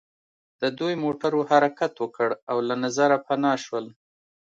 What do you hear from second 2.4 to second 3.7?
او له نظره پناه